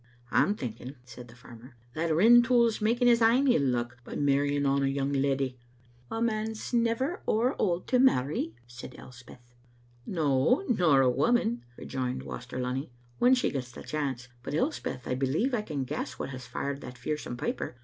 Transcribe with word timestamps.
*' 0.19 0.21
"I'm 0.31 0.55
thinking," 0.55 0.95
said 1.05 1.27
the 1.27 1.35
farmer, 1.35 1.75
"that 1.93 2.11
Rintoul's 2.11 2.81
making 2.81 3.07
his 3.07 3.21
ain 3.21 3.47
ill 3.47 3.61
luck 3.61 4.03
by 4.03 4.15
marrying 4.15 4.65
on 4.65 4.81
a 4.81 4.87
young 4.87 5.13
leddy." 5.13 5.59
"A 6.09 6.19
man's 6.19 6.73
never 6.73 7.21
ower 7.27 7.53
auld 7.61 7.85
to 7.89 7.99
marry," 7.99 8.55
said 8.65 8.95
Elspeth. 8.97 9.53
"No, 10.07 10.65
nor 10.67 11.01
a 11.01 11.09
woman," 11.11 11.63
rejoined 11.77 12.23
Waster 12.23 12.59
Lunny, 12.59 12.89
"when 13.19 13.35
she 13.35 13.51
gets 13.51 13.71
the 13.71 13.83
chance. 13.83 14.27
But, 14.41 14.55
Elspeth, 14.55 15.07
I 15.07 15.13
believe 15.13 15.53
I 15.53 15.61
can 15.61 15.85
g^ess 15.85 16.13
what 16.13 16.29
has 16.31 16.47
fired 16.47 16.81
that 16.81 16.97
fearsome 16.97 17.37
piper. 17.37 17.75